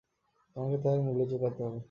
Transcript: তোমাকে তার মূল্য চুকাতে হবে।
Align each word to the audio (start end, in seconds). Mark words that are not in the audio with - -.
তোমাকে 0.55 0.77
তার 0.83 0.97
মূল্য 1.01 1.21
চুকাতে 1.29 1.59
হবে। 1.63 1.79